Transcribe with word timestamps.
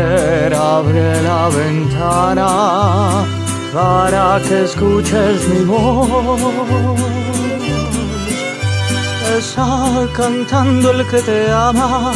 Abre 0.00 1.22
la 1.22 1.48
ventana 1.48 3.24
para 3.72 4.40
que 4.46 4.64
escuches 4.64 5.48
mi 5.48 5.64
voz. 5.64 7.00
Está 9.36 10.06
cantando 10.16 10.92
el 10.92 11.06
que 11.06 11.20
te 11.20 11.50
ama 11.50 12.12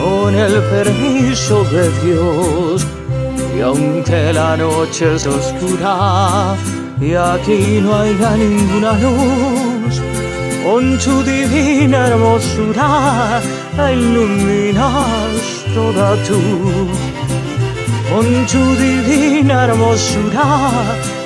con 0.00 0.34
el 0.34 0.54
permiso 0.74 1.64
de 1.64 1.90
Dios. 2.02 2.86
Y 3.56 3.60
aunque 3.60 4.32
la 4.32 4.56
noche 4.56 5.14
es 5.14 5.26
oscura 5.26 6.56
y 7.00 7.14
aquí 7.14 7.80
no 7.82 7.96
haya 7.96 8.30
ninguna 8.36 8.92
luz, 8.94 9.73
con 10.64 10.96
tu 10.98 11.22
divina 11.22 12.06
hermosura 12.08 13.40
la 13.76 13.92
iluminas 13.92 15.42
toda 15.74 16.16
tú. 16.26 16.40
Con 18.10 18.26
tu 18.46 18.62
divina 18.84 19.64
hermosura 19.64 20.48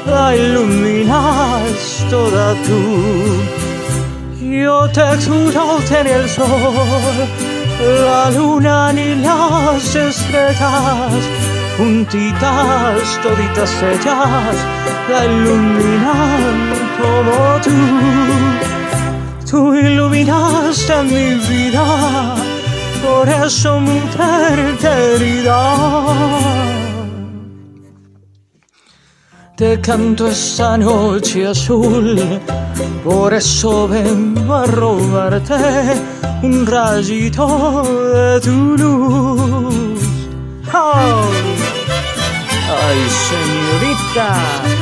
la 0.06 0.34
iluminas 0.34 2.05
toda 2.10 2.55
tú. 2.66 2.80
Yo 4.41 4.88
te 4.91 5.09
juro 5.24 5.79
en 6.01 6.07
el 6.07 6.29
sol, 6.29 7.29
la 8.07 8.30
luna 8.30 8.93
ni 8.93 9.15
las 9.27 9.95
estrellas, 9.95 11.23
juntitas, 11.76 13.20
toditas 13.23 13.73
ellas, 13.93 14.57
la 15.10 15.20
iluminan 15.26 16.54
como 16.98 17.60
tú. 17.63 17.70
Tú 17.70 18.77
iluminaste 20.29 21.02
mi 21.04 21.34
vida, 21.48 22.34
por 23.02 23.29
eso 23.29 23.80
mujer 23.80 24.76
querida. 24.79 25.60
Te 29.57 29.80
canto 29.80 30.29
esta 30.29 30.76
noche 30.76 31.46
azul, 31.46 32.40
por 33.02 33.35
eso 33.35 33.88
vengo 33.88 34.54
a 34.54 34.65
robarte 34.66 35.54
un 36.42 36.66
rayito 36.66 37.82
de 38.15 38.40
tu 38.40 38.76
luz. 38.76 40.01
Oh. 40.73 41.23
¡Ay, 42.70 43.01
señorita! 43.29 44.77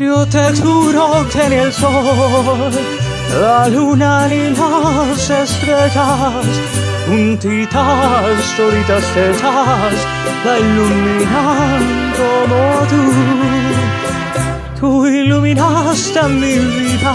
Yo 0.00 0.26
te 0.26 0.56
juro 0.56 1.28
que 1.30 1.42
en 1.44 1.52
el 1.52 1.72
sol, 1.74 2.72
la 3.38 3.68
luna 3.68 4.26
ni 4.28 4.48
las 4.48 5.28
estrellas, 5.28 6.46
juntitas, 7.06 8.56
toditas 8.56 9.04
ellas, 9.14 9.94
la 10.46 10.58
iluminan 10.58 12.14
como 12.16 12.60
tú. 12.88 13.02
Tú 14.80 15.06
iluminaste 15.06 16.22
mi 16.28 16.56
vida, 16.56 17.14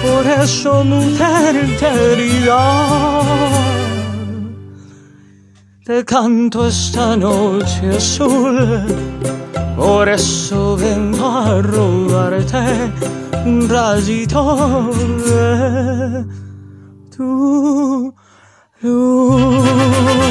por 0.00 0.26
eso 0.26 0.82
mujer 0.84 1.76
querida. 1.78 3.20
Te 5.84 6.02
canto 6.02 6.66
esta 6.66 7.14
noche 7.14 7.90
azul 7.94 8.86
por 9.78 10.08
eso 10.08 10.76
vengo 10.76 11.26
a 11.26 11.62
robarte 11.62 12.92
un 13.46 13.68
rayito 13.68 14.90
de 15.24 16.24
tu 17.16 18.12
luz. 18.82 20.27